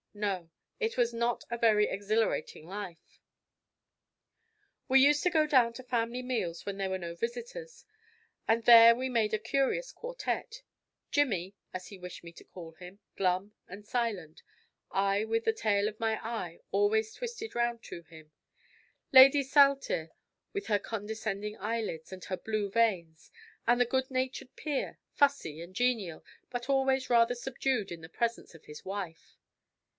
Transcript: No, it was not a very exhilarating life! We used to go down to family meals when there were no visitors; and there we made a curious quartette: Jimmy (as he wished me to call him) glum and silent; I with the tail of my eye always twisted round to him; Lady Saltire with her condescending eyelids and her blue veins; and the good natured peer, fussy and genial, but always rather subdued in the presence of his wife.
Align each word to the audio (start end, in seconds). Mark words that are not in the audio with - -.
No, 0.15 0.49
it 0.79 0.97
was 0.97 1.13
not 1.13 1.45
a 1.49 1.57
very 1.59 1.85
exhilarating 1.87 2.67
life! 2.67 3.21
We 4.89 4.99
used 4.99 5.23
to 5.23 5.29
go 5.29 5.45
down 5.45 5.73
to 5.73 5.83
family 5.83 6.21
meals 6.23 6.65
when 6.65 6.77
there 6.77 6.89
were 6.89 6.97
no 6.97 7.15
visitors; 7.15 7.85
and 8.45 8.65
there 8.65 8.93
we 8.95 9.07
made 9.09 9.33
a 9.33 9.39
curious 9.39 9.93
quartette: 9.93 10.63
Jimmy 11.11 11.53
(as 11.71 11.87
he 11.87 11.99
wished 11.99 12.23
me 12.23 12.33
to 12.33 12.43
call 12.43 12.73
him) 12.73 12.99
glum 13.15 13.53
and 13.69 13.85
silent; 13.87 14.41
I 14.89 15.23
with 15.23 15.45
the 15.45 15.53
tail 15.53 15.87
of 15.87 15.99
my 15.99 16.15
eye 16.25 16.59
always 16.71 17.13
twisted 17.13 17.55
round 17.55 17.81
to 17.83 18.01
him; 18.01 18.31
Lady 19.13 19.43
Saltire 19.43 20.09
with 20.51 20.65
her 20.65 20.79
condescending 20.79 21.57
eyelids 21.57 22.11
and 22.11 22.25
her 22.25 22.37
blue 22.37 22.69
veins; 22.69 23.31
and 23.67 23.79
the 23.79 23.85
good 23.85 24.09
natured 24.11 24.55
peer, 24.55 24.97
fussy 25.13 25.61
and 25.61 25.73
genial, 25.75 26.25
but 26.49 26.69
always 26.69 27.09
rather 27.09 27.35
subdued 27.35 27.91
in 27.91 28.01
the 28.01 28.09
presence 28.09 28.53
of 28.53 28.65
his 28.65 28.83
wife. 28.83 29.37